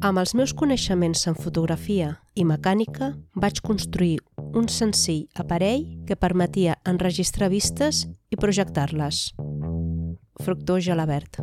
[0.00, 4.22] Amb els meus coneixements en fotografia i mecànica vaig construir
[4.56, 9.18] un senzill aparell que permetia enregistrar vistes i projectar-les.
[10.40, 11.36] Fructor gelabert.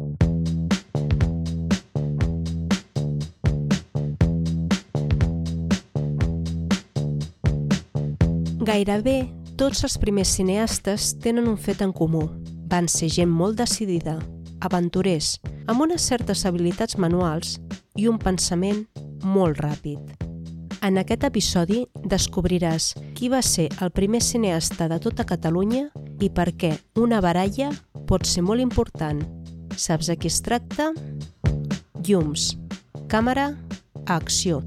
[8.66, 9.20] Gairebé
[9.54, 12.25] tots els primers cineastes tenen un fet en comú.
[12.66, 14.18] Van ser gent molt decidida,
[14.66, 15.36] aventurers,
[15.69, 17.60] amb unes certes habilitats manuals
[17.97, 18.86] i un pensament
[19.25, 20.28] molt ràpid.
[20.86, 25.88] En aquest episodi descobriràs qui va ser el primer cineasta de tota Catalunya
[26.21, 27.71] i per què una baralla
[28.07, 29.25] pot ser molt important.
[29.75, 30.91] Saps a qui es tracta?
[32.05, 32.53] Llums.
[33.09, 33.52] Càmera.
[34.08, 34.61] Acció.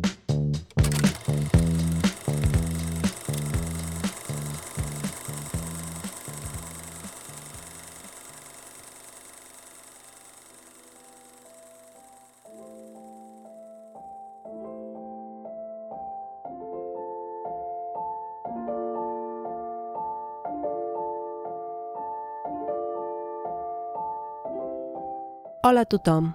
[25.70, 26.32] Hola a tothom,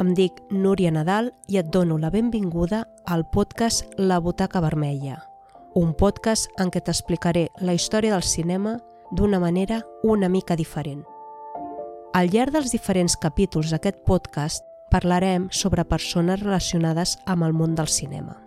[0.00, 5.18] em dic Núria Nadal i et dono la benvinguda al podcast La Butaca Vermella,
[5.76, 8.78] un podcast en què t'explicaré la història del cinema
[9.12, 11.02] d'una manera una mica diferent.
[12.16, 17.92] Al llarg dels diferents capítols d'aquest podcast parlarem sobre persones relacionades amb el món del
[17.92, 18.38] cinema.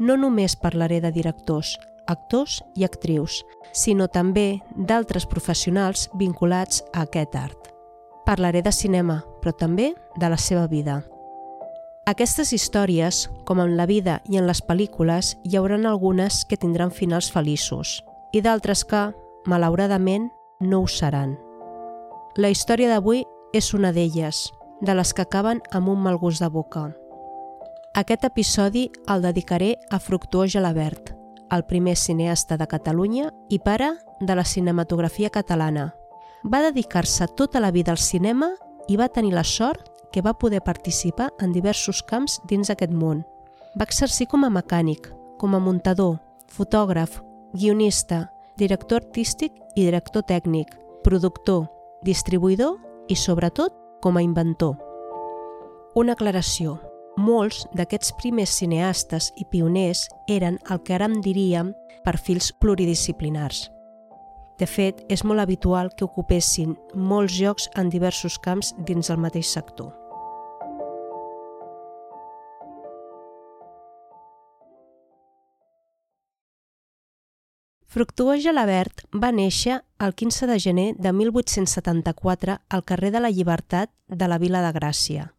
[0.00, 1.76] No només parlaré de directors,
[2.08, 3.38] actors i actrius,
[3.70, 7.75] sinó també d'altres professionals vinculats a aquest art.
[8.26, 11.04] Parlaré de cinema, però també de la seva vida.
[12.10, 16.90] Aquestes històries, com en la vida i en les pel·lícules, hi hauran algunes que tindran
[16.90, 18.00] finals feliços
[18.34, 19.12] i d'altres que,
[19.46, 20.28] malauradament,
[20.60, 21.36] no ho seran.
[22.36, 23.22] La història d'avui
[23.54, 24.42] és una d'elles,
[24.80, 26.88] de les que acaben amb un mal gust de boca.
[27.94, 31.14] Aquest episodi el dedicaré a Fructuós Gelabert,
[31.50, 35.92] el primer cineasta de Catalunya i pare de la cinematografia catalana,
[36.44, 38.50] va dedicar-se tota la vida al cinema
[38.88, 43.24] i va tenir la sort que va poder participar en diversos camps dins aquest món.
[43.76, 47.20] Va exercir com a mecànic, com a muntador, fotògraf,
[47.52, 50.72] guionista, director artístic i director tècnic,
[51.04, 51.66] productor,
[52.02, 54.76] distribuïdor i, sobretot, com a inventor.
[55.96, 56.78] Una aclaració.
[57.16, 61.72] Molts d'aquests primers cineastes i pioners eren el que ara en diríem
[62.04, 63.70] perfils pluridisciplinars.
[64.56, 69.52] De fet, és molt habitual que ocupessin molts llocs en diversos camps dins el mateix
[69.52, 69.92] sector.
[77.96, 83.88] Fructuós Gelabert va néixer el 15 de gener de 1874 al carrer de la Llibertat
[84.08, 85.30] de la Vila de Gràcia,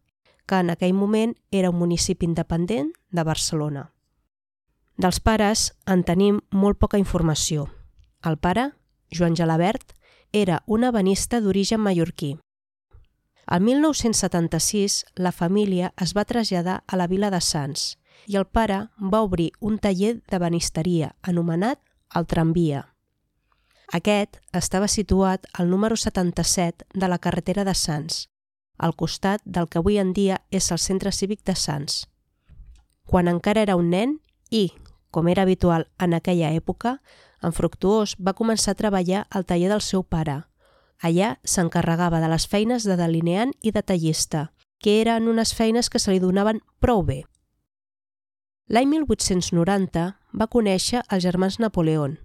[0.46, 3.92] que en aquell moment era un municipi independent de Barcelona.
[4.98, 7.68] Dels pares en tenim molt poca informació.
[8.26, 8.72] El pare,
[9.10, 9.94] Joan Gelabert,
[10.32, 12.36] era un ebenista d'origen mallorquí.
[13.48, 18.88] El 1976, la família es va traslladar a la vila de Sants i el pare
[18.98, 21.80] va obrir un taller de anomenat
[22.14, 22.94] el Tramvia.
[23.92, 28.28] Aquest estava situat al número 77 de la carretera de Sants,
[28.76, 32.06] al costat del que avui en dia és el Centre Cívic de Sants.
[33.06, 34.18] Quan encara era un nen
[34.50, 34.72] i,
[35.10, 37.00] com era habitual en aquella època,
[37.42, 40.42] en Fructuós va començar a treballar al taller del seu pare.
[41.02, 44.48] Allà s'encarregava de les feines de delineant i de tallista,
[44.82, 47.22] que eren unes feines que se li donaven prou bé.
[48.68, 52.18] L'any 1890 va conèixer els germans Napoleón.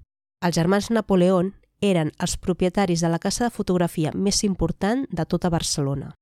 [0.43, 5.49] Els germans Napoleón eren els propietaris de la casa de fotografia més important de tota
[5.49, 6.13] Barcelona.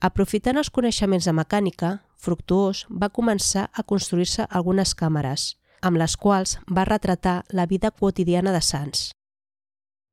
[0.00, 6.58] Aprofitant els coneixements de mecànica, Fructuós va començar a construir-se algunes càmeres, amb les quals
[6.66, 9.12] va retratar la vida quotidiana de Sants.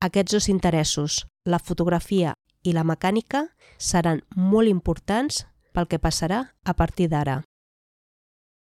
[0.00, 3.46] Aquests dos interessos, la fotografia i la mecànica,
[3.78, 7.42] seran molt importants pel que passarà a partir d'ara.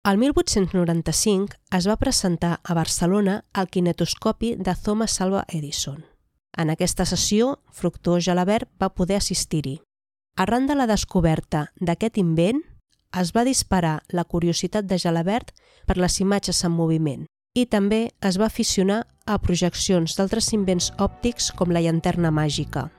[0.05, 6.03] El 1895 es va presentar a Barcelona el kinetoscopi de Thomas Alva Edison.
[6.55, 9.79] En aquesta sessió, Fructuós Gelabert va poder assistir-hi.
[10.37, 12.61] Arran de la descoberta d'aquest invent,
[13.21, 15.53] es va disparar la curiositat de Gelabert
[15.87, 17.23] per les imatges en moviment
[17.55, 22.89] i també es va aficionar a projeccions d'altres invents òptics com la llanterna màgica.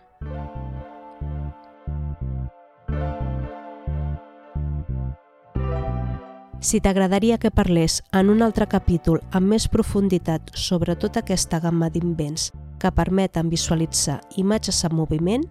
[6.67, 11.93] Si t'agradaria que parlés en un altre capítol amb més profunditat sobre tota aquesta gamma
[11.93, 12.49] d'invents
[12.81, 15.45] que permeten visualitzar imatges en moviment,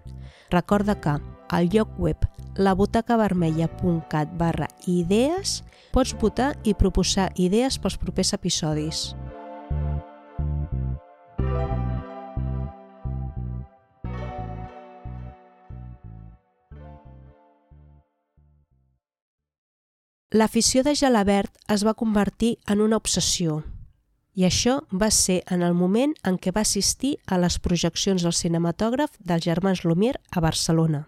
[0.50, 1.14] recorda que
[1.48, 2.26] al lloc web
[2.56, 5.62] labutacavermella.cat barra idees
[5.96, 9.14] Pots votar i proposar idees pels propers episodis.
[20.36, 23.62] L'afició de Gelabert es va convertir en una obsessió,
[24.36, 28.36] i això va ser en el moment en què va assistir a les projeccions del
[28.36, 31.06] cinematògraf dels germans Lumière a Barcelona.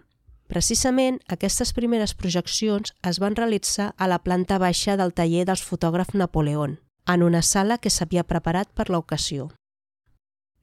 [0.49, 6.15] Precisament, aquestes primeres projeccions es van realitzar a la planta baixa del taller dels fotògraf
[6.17, 9.51] Napoleón, en una sala que s'havia preparat per l'ocasió.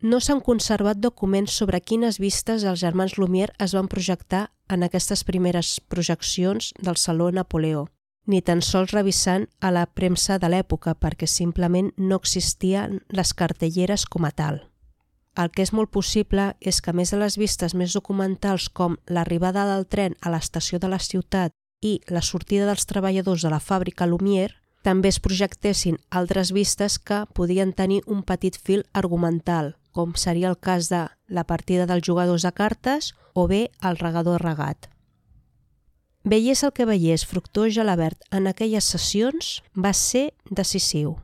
[0.03, 5.23] No s'han conservat documents sobre quines vistes els germans Lumière es van projectar en aquestes
[5.25, 7.87] primeres projeccions del Saló Napoleó,
[8.27, 14.05] ni tan sols revisant a la premsa de l'època perquè simplement no existien les cartelleres
[14.05, 14.67] com a tal.
[15.37, 18.97] El que és molt possible és que, a més de les vistes més documentals com
[19.13, 21.53] l'arribada del tren a l'estació de la ciutat
[21.85, 24.57] i la sortida dels treballadors de la fàbrica Lumière,
[24.87, 30.57] també es projectessin altres vistes que podien tenir un petit fil argumental, com seria el
[30.57, 34.89] cas de la partida dels jugadors de cartes o bé el regador regat.
[36.25, 41.17] Veiés el que veiés Fructuós Gelabert en aquelles sessions va ser decisiu.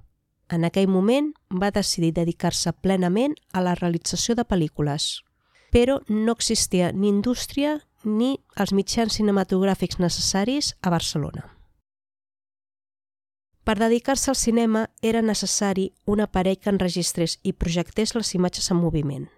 [0.53, 5.23] En aquell moment va decidir dedicar-se plenament a la realització de pel·lícules,
[5.73, 11.47] però no existia ni indústria ni els mitjans cinematogràfics necessaris a Barcelona.
[13.65, 18.81] Per dedicar-se al cinema era necessari un aparell que enregistrés i projectés les imatges en
[18.83, 19.29] moviment.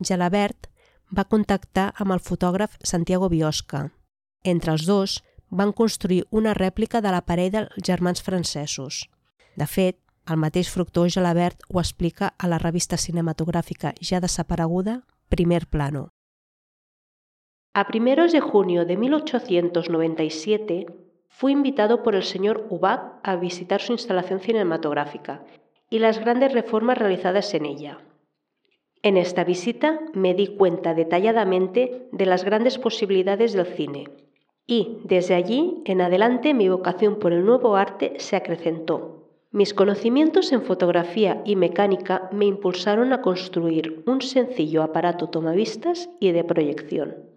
[0.00, 0.70] Gelabert
[1.14, 3.90] va contactar amb el fotògraf Santiago Biosca,
[4.42, 9.04] entre els dos, van construir una rèplica de l'aparell dels germans francesos.
[9.54, 15.66] De fet, el mateix Fructuós Gelabert ho explica a la revista cinematográfica ya desapareguda Primer
[15.66, 16.08] Plano.
[17.74, 20.86] A primeros de junio de 1897
[21.28, 25.44] fui invitado por el señor Ubach a visitar su instalación cinematográfica
[25.90, 27.98] y las grandes reformas realizadas en ella.
[29.02, 34.08] En esta visita me di cuenta detalladamente de las grandes posibilidades del cine,
[34.66, 39.23] y desde allí en adelante mi vocación por el nuevo arte se acrecentó.
[39.54, 46.32] Mis conocimientos en fotografía y mecánica me impulsaron a construir un sencillo aparato tomavistas y
[46.32, 47.30] de proyección.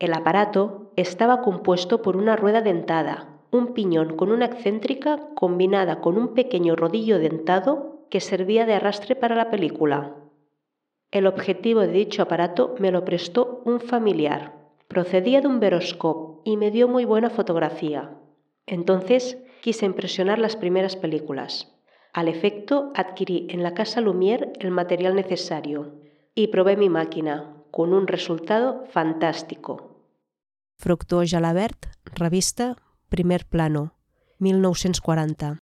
[0.00, 6.18] El aparato estaba compuesto por una rueda dentada, un piñón con una excéntrica combinada con
[6.18, 10.16] un pequeño rodillo dentado que servía de arrastre para la película.
[11.12, 16.56] El objetivo de dicho aparato me lo prestó un familiar, Procedía de un veroscope y
[16.56, 18.16] me dio muy buena fotografía.
[18.66, 21.72] Entonces quise impresionar las primeras películas.
[22.12, 26.00] Al efecto, adquirí en la casa Lumière el material necesario
[26.34, 30.04] y probé mi máquina, con un resultado fantástico.
[30.78, 32.76] Fructuós Jalabert, revista
[33.08, 33.94] Primer Plano,
[34.38, 35.58] 1940.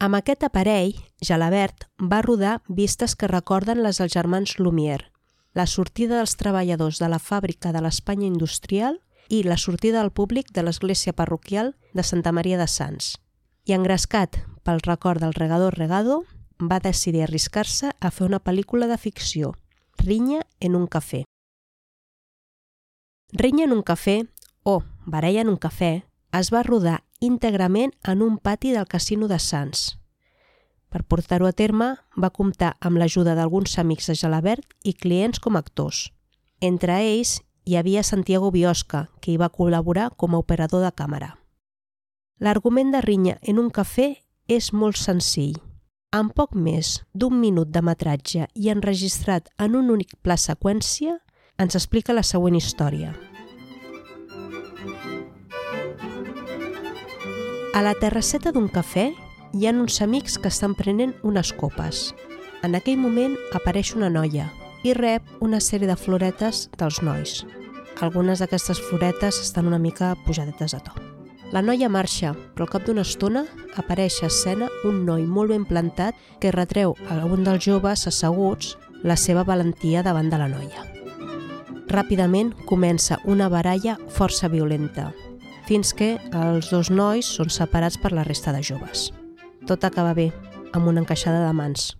[0.00, 5.12] Amb aquest aparell, Jalabert va rodar vistes que recorden les dels germans Lumière,
[5.52, 8.96] la sortida dels treballadors de la fàbrica de l'Espanya industrial
[9.28, 13.16] i la sortida al públic de l'església parroquial de Santa Maria de Sants.
[13.66, 16.24] I engrescat pel record del regador regado,
[16.60, 19.54] va decidir arriscar-se a fer una pel·lícula de ficció,
[20.00, 21.24] Rinya en un cafè.
[23.32, 24.22] Rinya en un cafè,
[24.62, 29.38] o Baralla en un cafè, es va rodar íntegrament en un pati del Casino de
[29.38, 30.00] Sants,
[30.90, 35.54] per portar-ho a terme, va comptar amb l'ajuda d'alguns amics de Gelabert i clients com
[35.54, 36.08] a actors.
[36.60, 37.38] Entre ells
[37.70, 41.36] hi havia Santiago Biosca, que hi va col·laborar com a operador de càmera.
[42.42, 44.08] L'argument de Rinya en un cafè
[44.50, 45.54] és molt senzill.
[46.10, 51.20] En poc més d'un minut de metratge i enregistrat en un únic pla seqüència,
[51.62, 53.12] ens explica la següent història.
[57.70, 59.12] A la terrasseta d'un cafè
[59.54, 62.08] hi ha uns amics que estan prenent unes copes.
[62.66, 64.50] En aquell moment apareix una noia
[64.82, 67.38] i rep una sèrie de floretes dels nois.
[68.00, 70.92] Algunes d'aquestes floretes estan una mica pujadetes a to.
[71.52, 73.42] La noia marxa, però al cap d'una estona
[73.76, 78.76] apareix a escena un noi molt ben plantat que retreu a un dels joves asseguts
[79.02, 80.86] la seva valentia davant de la noia.
[81.90, 85.10] Ràpidament comença una baralla força violenta,
[85.66, 89.10] fins que els dos nois són separats per la resta de joves.
[89.66, 90.30] Tot acaba bé,
[90.72, 91.90] amb una encaixada de mans.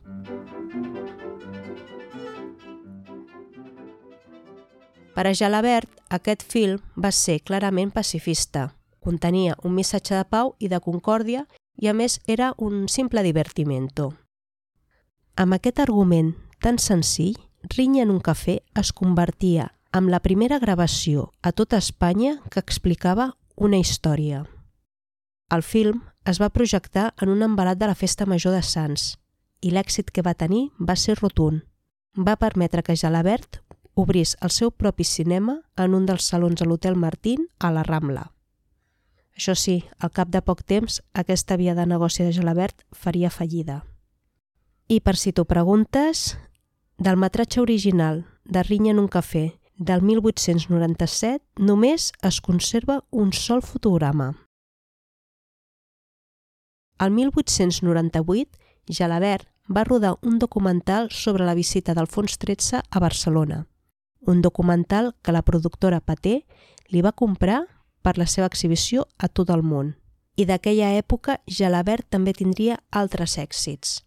[5.21, 8.71] Per a Jalabert, aquest film va ser clarament pacifista.
[9.05, 11.43] Contenia un missatge de pau i de concòrdia
[11.77, 14.15] i, a més, era un simple divertimento.
[15.37, 16.33] Amb aquest argument
[16.65, 17.37] tan senzill,
[17.77, 23.35] Rinya en un cafè es convertia en la primera gravació a tota Espanya que explicava
[23.57, 24.47] una història.
[25.53, 29.19] El film es va projectar en un embalat de la Festa Major de Sants
[29.61, 31.61] i l'èxit que va tenir va ser rotund.
[32.17, 33.61] Va permetre que Jalabert
[33.95, 38.31] obrís el seu propi cinema en un dels salons de l'Hotel Martín a la Rambla.
[39.37, 43.85] Això sí, al cap de poc temps, aquesta via de negoci de Jalabert faria fallida.
[44.89, 46.37] I per si t'ho preguntes,
[46.99, 49.47] del metratge original de Rinya en un cafè
[49.81, 54.35] del 1897 només es conserva un sol fotograma.
[57.01, 58.59] Al 1898,
[58.93, 63.65] Jalabert va rodar un documental sobre la visita d'Alfons XIII a Barcelona,
[64.27, 66.45] un documental que la productora Paté
[66.89, 67.65] li va comprar
[68.03, 69.97] per la seva exhibició a tot el món.
[70.37, 74.01] I d'aquella època Jalabert també tindria altres èxits.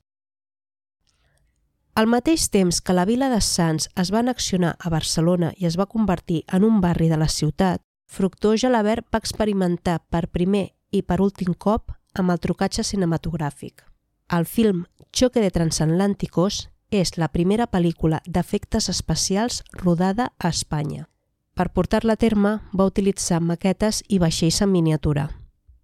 [1.93, 5.77] Al mateix temps que la vila de Sants es va anaccionar a Barcelona i es
[5.77, 11.01] va convertir en un barri de la ciutat, Fructuós Jalabert va experimentar per primer i
[11.01, 13.83] per últim cop amb el trucatge cinematogràfic.
[14.29, 16.69] El film Choque de Transatlánticos
[17.01, 21.07] és la primera pel·lícula d'efectes especials rodada a Espanya.
[21.53, 25.27] Per portar-la a terme va utilitzar maquetes i vaixells en miniatura.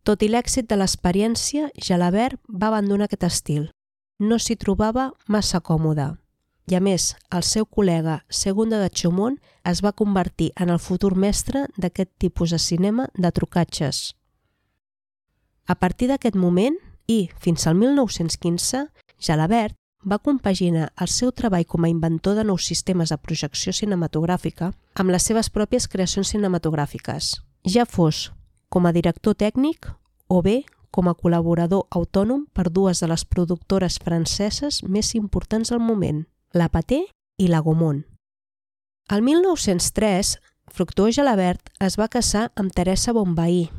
[0.04, 3.70] Tot i l'èxit de l'experiència, Jalabert va abandonar aquest estil.
[4.20, 6.16] No s'hi trobava massa còmode.
[6.70, 11.16] I a més, el seu col·lega Segunda de Chumont es va convertir en el futur
[11.16, 14.14] mestre d'aquest tipus de cinema de trucatges.
[15.66, 18.88] A partir d'aquest moment i fins al 1915,
[19.20, 24.72] Jalabert va compaginar el seu treball com a inventor de nous sistemes de projecció cinematogràfica
[24.96, 28.30] amb les seves pròpies creacions cinematogràfiques, ja fos
[28.70, 29.90] com a director tècnic
[30.28, 35.84] o bé com a col·laborador autònom per dues de les productores franceses més importants del
[35.84, 37.04] moment, la Paté
[37.38, 38.02] i la Gaumont.
[39.10, 40.38] El 1903,
[40.70, 43.70] Fructuós Jalabert es va casar amb Teresa Bombaí,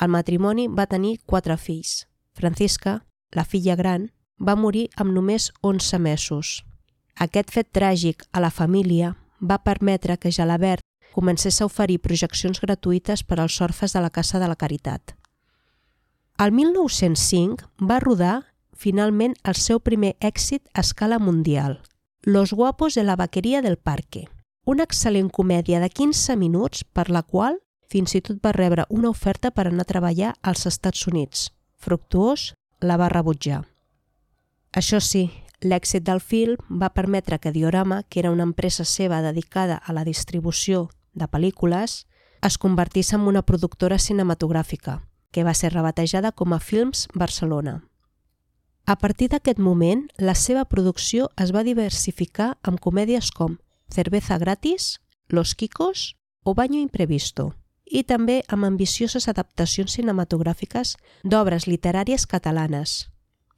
[0.00, 2.06] el matrimoni va tenir quatre fills.
[2.38, 3.00] Francisca,
[3.34, 6.64] la filla gran, va morir amb només 11 mesos.
[7.18, 13.24] Aquest fet tràgic a la família va permetre que Jalabert comencés a oferir projeccions gratuïtes
[13.24, 15.14] per als orfes de la Casa de la Caritat.
[16.38, 21.80] El 1905 va rodar finalment el seu primer èxit a escala mundial,
[22.22, 24.28] Los guapos de la vaqueria del parque,
[24.66, 29.08] una excel·lent comèdia de 15 minuts per la qual fins i tot va rebre una
[29.08, 31.48] oferta per anar a treballar als Estats Units.
[31.78, 33.62] Fructuós la va rebutjar.
[34.72, 39.76] Això sí, l'èxit del film va permetre que Diorama, que era una empresa seva dedicada
[39.76, 42.06] a la distribució de pel·lícules,
[42.42, 47.82] es convertís en una productora cinematogràfica, que va ser rebatejada com a Films Barcelona.
[48.86, 53.58] A partir d'aquest moment, la seva producció es va diversificar amb comèdies com
[53.88, 62.26] Cerveza gratis, Los Kikos o Baño imprevisto i també amb ambicioses adaptacions cinematogràfiques d'obres literàries
[62.28, 63.08] catalanes.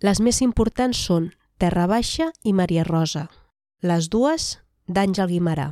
[0.00, 1.26] Les més importants són
[1.60, 3.26] Terra Baixa i Maria Rosa,
[3.84, 4.54] les dues
[4.88, 5.66] d'Àngel Guimarà.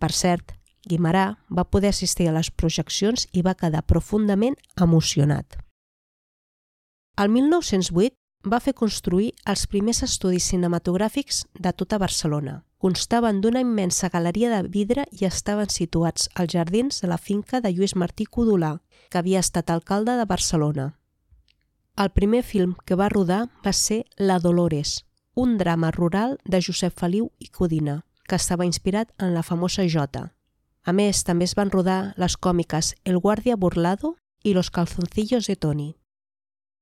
[0.00, 0.54] Per cert,
[0.88, 5.58] Guimarà va poder assistir a les projeccions i va quedar profundament emocionat.
[7.20, 8.16] El 1908
[8.48, 12.62] va fer construir els primers estudis cinematogràfics de tota Barcelona.
[12.78, 17.74] Constaven d'una immensa galeria de vidre i estaven situats als jardins de la finca de
[17.74, 18.78] Lluís Martí Codolà,
[19.10, 20.94] que havia estat alcalde de Barcelona.
[21.98, 26.94] El primer film que va rodar va ser La Dolores, un drama rural de Josep
[26.94, 30.28] Feliu i Codina, que estava inspirat en la famosa Jota.
[30.86, 34.14] A més, també es van rodar les còmiques El guardia burlado
[34.44, 35.96] i Los calzoncillos de Tony.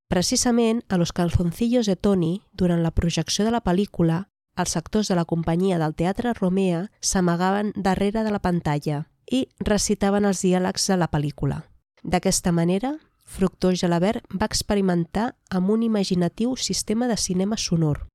[0.07, 5.17] Precisament a Los calzoncillos de Tony, durant la projecció de la pel·lícula, els actors de
[5.17, 11.01] la companyia del Teatre Romea s'amagaven darrere de la pantalla i recitaven els diàlegs de
[11.01, 11.63] la pel·lícula.
[12.03, 18.07] D'aquesta manera, Fructós Gelabert va experimentar amb un imaginatiu sistema de cinema sonor.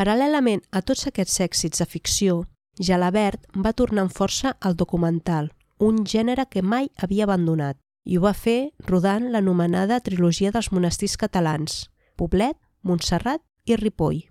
[0.00, 2.38] Paral·lelament a tots aquests èxits de ficció,
[2.80, 7.76] Gelabert va tornar amb força al documental, un gènere que mai havia abandonat,
[8.08, 14.24] i ho va fer rodant l'anomenada trilogia dels monestirs catalans, Poblet, Montserrat i Ripoll.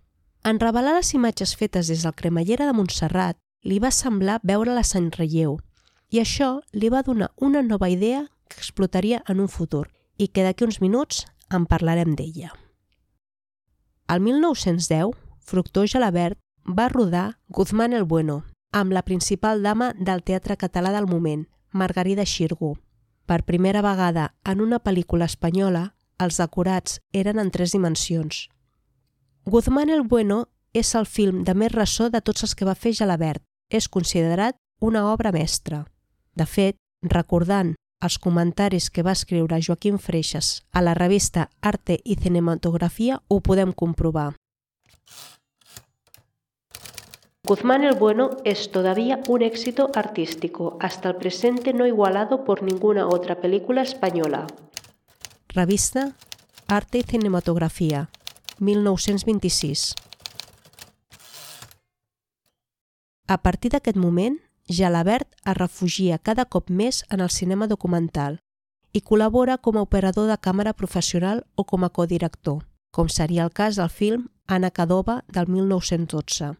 [0.43, 5.12] En revelar les imatges fetes des del cremallera de Montserrat, li va semblar veure-les en
[5.13, 5.59] relleu,
[6.09, 9.88] i això li va donar una nova idea que explotaria en un futur
[10.18, 12.51] i que d'aquí uns minuts en parlarem d'ella.
[14.10, 20.58] Al 1910, Fructós Gelabert va rodar Guzmán el Bueno, amb la principal dama del teatre
[20.58, 22.75] català del moment, Margarida Xirgu,
[23.29, 28.48] per primera vegada en una pel·lícula espanyola, els decorats eren en tres dimensions.
[29.46, 32.96] Guzmán el Bueno és el film de més ressò de tots els que va fer
[32.98, 33.44] Jalabert.
[33.70, 35.84] És considerat una obra mestra.
[36.34, 42.15] De fet, recordant els comentaris que va escriure Joaquim Freixas a la revista Arte y
[42.15, 44.36] Cinematografía ho podem comprovar.
[47.46, 53.08] Guzmán el Bueno es todavía un éxito artístico, hasta el presente no igualado por ninguna
[53.08, 54.46] otra película española.
[55.48, 56.15] Revista
[56.68, 58.10] Arte y Cinematografía,
[58.60, 59.96] 1926.
[63.27, 64.39] A partir d'aquest moment,
[64.70, 68.38] Jalabert es refugia cada cop més en el cinema documental
[68.94, 72.62] i col·labora com a operador de càmera professional o com a codirector,
[72.94, 76.54] com seria el cas del film Anna Cadova del 1912.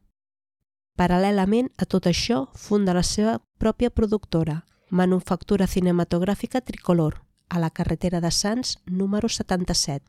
[0.98, 8.22] Paral·lelament a tot això, funda la seva pròpia productora, Manufactura Cinematogràfica Tricolor, a la carretera
[8.22, 10.06] de Sants número 77.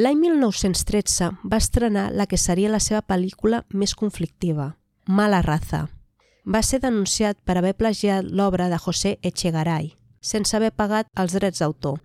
[0.00, 4.76] L'any 1913 va estrenar la que seria la seva pel·lícula més conflictiva,
[5.06, 5.88] Mala raza.
[6.44, 11.62] Va ser denunciat per haver plagiat l'obra de José Echegaray, sense haver pagat els drets
[11.62, 12.00] d'autor.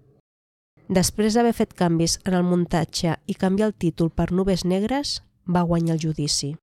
[0.88, 5.65] Després d'haver fet canvis en el muntatge i canviar el títol per Nubes Negres, va
[5.65, 6.53] guanyar el judici.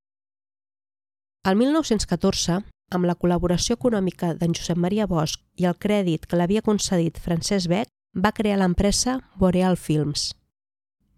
[1.44, 2.60] El 1914,
[2.94, 7.68] amb la col·laboració econòmica d'en Josep Maria Bosch i el crèdit que l'havia concedit Francesc
[7.68, 10.30] Beck, va crear l'empresa Boreal Films.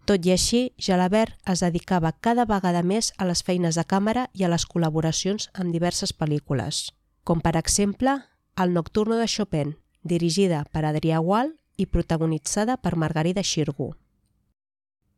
[0.07, 4.45] Tot i així, Jalabert es dedicava cada vegada més a les feines de càmera i
[4.47, 6.93] a les col·laboracions amb diverses pel·lícules,
[7.27, 8.13] com per exemple
[8.55, 13.89] El Nocturno de Chopin, dirigida per Adrià Gual i protagonitzada per Margarida Xirgu.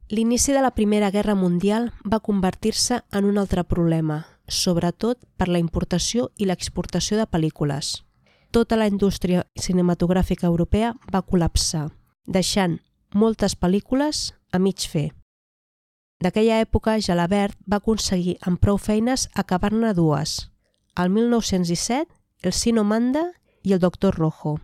[0.10, 5.62] L'inici de la Primera Guerra Mundial va convertir-se en un altre problema, sobretot per la
[5.62, 8.00] importació i l'exportació de pel·lícules.
[8.50, 11.92] Tota la indústria cinematogràfica europea va col·lapsar,
[12.26, 12.80] deixant
[13.14, 15.10] moltes pel·lícules a mig fer.
[16.20, 20.50] D'aquella època, Jalabert va aconseguir amb prou feines acabar-ne dues,
[21.00, 22.12] el 1917,
[22.44, 23.32] El Sino Manda
[23.64, 24.60] i El Doctor Rojo.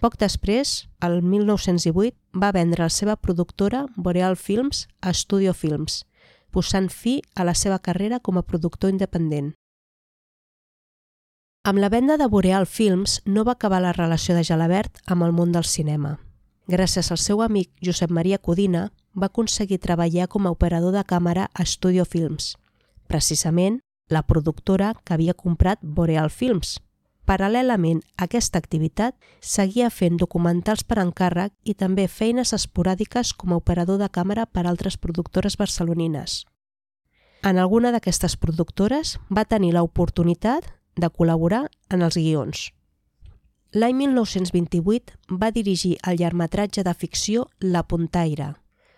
[0.00, 6.04] Poc després, el 1918, va vendre la seva productora Boreal Films a Studio Films,
[6.50, 9.52] posant fi a la seva carrera com a productor independent.
[11.64, 15.32] Amb la venda de Boreal Films no va acabar la relació de Jalabert amb el
[15.36, 16.18] món del cinema.
[16.70, 21.48] Gràcies al seu amic Josep Maria Codina, va aconseguir treballar com a operador de càmera
[21.50, 22.52] a Studio Films,
[23.10, 26.76] precisament la productora que havia comprat Boreal Films.
[27.26, 33.58] Paral·lelament a aquesta activitat, seguia fent documentals per encàrrec i també feines esporàdiques com a
[33.58, 36.44] operador de càmera per altres productores barcelonines.
[37.42, 42.70] En alguna d'aquestes productores va tenir l'oportunitat de col·laborar en els guions.
[43.70, 48.56] L'any 1928 va dirigir el llargmetratge de ficció La Puntaire,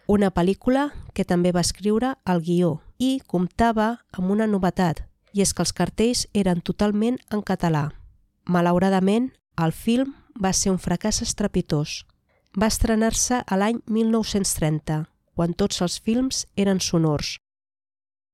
[0.08, 5.02] una pel·lícula que també va escriure el guió i comptava amb una novetat,
[5.36, 7.90] i és que els cartells eren totalment en català.
[8.48, 9.28] Malauradament,
[9.60, 12.06] el film va ser un fracàs estrepitós.
[12.56, 15.02] Va estrenar-se a l'any 1930,
[15.36, 17.36] quan tots els films eren sonors.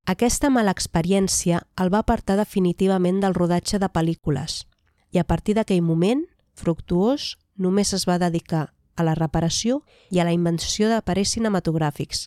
[0.07, 4.62] Aquesta mala experiència el va apartar definitivament del rodatge de pel·lícules
[5.12, 6.24] i a partir d'aquell moment,
[6.58, 8.68] Fructuós només es va dedicar
[8.98, 12.26] a la reparació i a la invenció d'aparells cinematogràfics.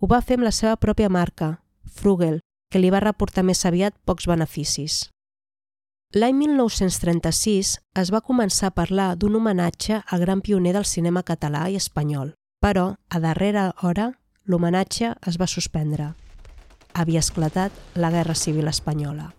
[0.00, 2.40] Ho va fer amb la seva pròpia marca, Frugel,
[2.70, 5.08] que li va reportar més aviat pocs beneficis.
[6.14, 11.68] L'any 1936 es va començar a parlar d'un homenatge al gran pioner del cinema català
[11.70, 14.10] i espanyol, però, a darrera hora,
[14.44, 16.14] l'homenatge es va suspendre.
[16.92, 19.30] Havia esclatat la Guerra Civil Espanyola.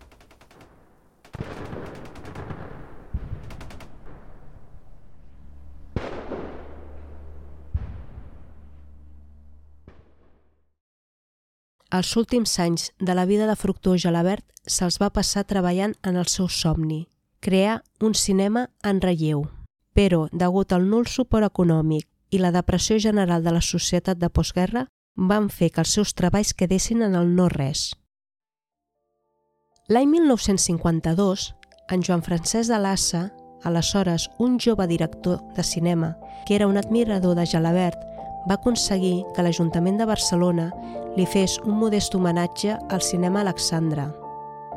[11.92, 16.24] Els últims anys de la vida de Fructuós Gelabert se'ls va passar treballant en el
[16.24, 17.02] seu somni,
[17.44, 19.42] crear un cinema en relleu.
[19.92, 24.86] Però, degut al nul suport econòmic i la depressió general de la societat de postguerra,
[25.16, 27.90] van fer que els seus treballs quedessin en el no-res.
[29.92, 31.50] L'any 1952,
[31.92, 33.26] en Joan Francesc de Lassa,
[33.68, 38.11] aleshores un jove director de cinema que era un admirador de Gelabert,
[38.48, 40.70] va aconseguir que l'Ajuntament de Barcelona
[41.16, 44.08] li fes un modest homenatge al cinema Alexandra.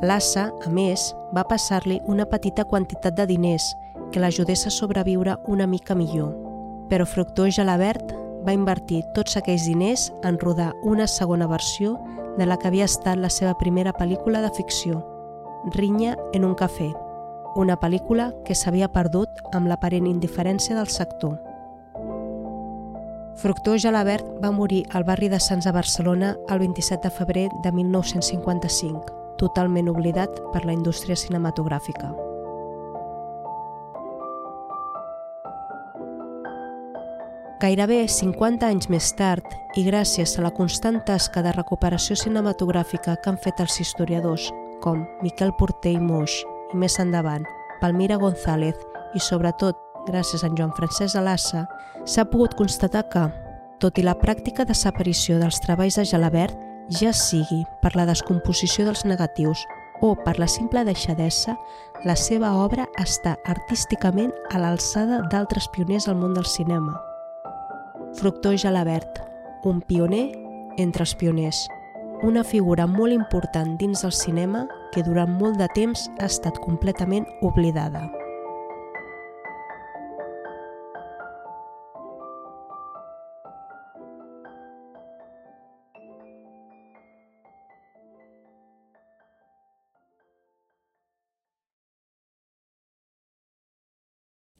[0.01, 3.71] Lassa, a més, va passar-li una petita quantitat de diners
[4.11, 6.35] que l'ajudés a sobreviure una mica millor.
[6.89, 8.13] Però Fructuós Gelabert
[8.45, 11.95] va invertir tots aquells diners en rodar una segona versió
[12.37, 15.01] de la que havia estat la seva primera pel·lícula de ficció,
[15.73, 16.91] Rinya en un cafè,
[17.55, 21.39] una pel·lícula que s'havia perdut amb l'aparent indiferència del sector.
[23.35, 27.71] Fructuós Gelabert va morir al barri de Sants a Barcelona el 27 de febrer de
[27.71, 32.13] 1955, totalment oblidat per la indústria cinematogràfica.
[37.59, 39.45] Gairebé 50 anys més tard,
[39.75, 44.47] i gràcies a la constant tasca de recuperació cinematogràfica que han fet els historiadors,
[44.83, 47.43] com Miquel Porter i Moix, i més endavant,
[47.81, 48.79] Palmira González,
[49.15, 51.65] i sobretot, gràcies a en Joan Francesc Alassa,
[52.05, 53.25] s'ha pogut constatar que,
[53.79, 56.55] tot i la pràctica desaparició dels treballs de Gelabert,
[56.89, 59.65] ja sigui per la descomposició dels negatius
[60.01, 61.55] o per la simple deixadesa,
[62.05, 66.99] la seva obra està artísticament a l'alçada d'altres pioners al món del cinema.
[68.15, 69.21] Fructor Gelabert,
[69.63, 70.27] un pioner
[70.77, 71.65] entre els pioners,
[72.23, 77.27] una figura molt important dins del cinema que durant molt de temps ha estat completament
[77.41, 78.05] oblidada.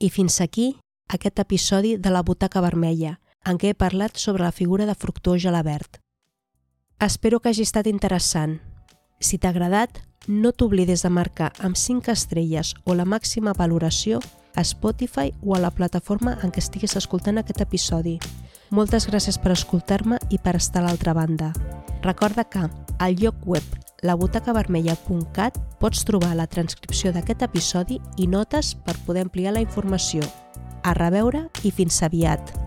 [0.06, 0.76] I fins aquí
[1.10, 5.40] aquest episodi de la Butaca Vermella, en què he parlat sobre la figura de Fructuós
[5.42, 5.98] Gelabert.
[7.02, 8.60] Espero que hagi estat interessant.
[9.18, 14.20] Si t'ha agradat, no t'oblides de marcar amb 5 estrelles o la màxima valoració
[14.54, 18.20] a Spotify o a la plataforma en què estiguis escoltant aquest episodi.
[18.70, 21.50] Moltes gràcies per escoltar-me i per estar a l'altra banda.
[22.06, 28.96] Recorda que al lloc web labutacavermella.cat pots trobar la transcripció d'aquest episodi i notes per
[29.06, 30.22] poder ampliar la informació.
[30.86, 32.65] A reveure i fins aviat!